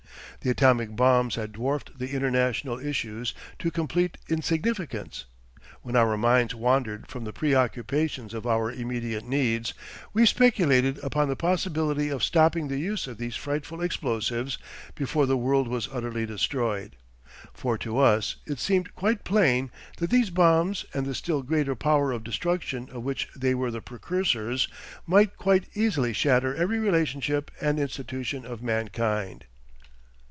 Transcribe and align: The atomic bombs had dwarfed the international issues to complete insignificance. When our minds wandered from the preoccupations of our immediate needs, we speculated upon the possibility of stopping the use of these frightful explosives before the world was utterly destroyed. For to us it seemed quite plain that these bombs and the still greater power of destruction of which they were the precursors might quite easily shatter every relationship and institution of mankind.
The 0.43 0.49
atomic 0.49 0.95
bombs 0.95 1.35
had 1.35 1.51
dwarfed 1.51 1.99
the 1.99 2.09
international 2.15 2.79
issues 2.79 3.35
to 3.59 3.69
complete 3.69 4.17
insignificance. 4.27 5.25
When 5.83 5.95
our 5.95 6.17
minds 6.17 6.55
wandered 6.55 7.07
from 7.07 7.25
the 7.25 7.31
preoccupations 7.31 8.33
of 8.33 8.47
our 8.47 8.71
immediate 8.71 9.23
needs, 9.23 9.75
we 10.13 10.25
speculated 10.25 10.97
upon 11.03 11.27
the 11.29 11.35
possibility 11.35 12.09
of 12.09 12.23
stopping 12.23 12.69
the 12.69 12.79
use 12.79 13.05
of 13.05 13.19
these 13.19 13.35
frightful 13.35 13.83
explosives 13.83 14.57
before 14.95 15.27
the 15.27 15.37
world 15.37 15.67
was 15.67 15.87
utterly 15.93 16.25
destroyed. 16.25 16.95
For 17.53 17.77
to 17.77 17.99
us 17.99 18.37
it 18.47 18.57
seemed 18.57 18.95
quite 18.95 19.23
plain 19.23 19.69
that 19.97 20.09
these 20.09 20.31
bombs 20.31 20.85
and 20.91 21.05
the 21.05 21.13
still 21.13 21.43
greater 21.43 21.75
power 21.75 22.11
of 22.11 22.23
destruction 22.23 22.89
of 22.91 23.03
which 23.03 23.29
they 23.35 23.53
were 23.53 23.69
the 23.69 23.79
precursors 23.79 24.67
might 25.05 25.37
quite 25.37 25.67
easily 25.75 26.13
shatter 26.13 26.55
every 26.55 26.79
relationship 26.79 27.51
and 27.61 27.79
institution 27.79 28.43
of 28.43 28.63
mankind. 28.63 29.45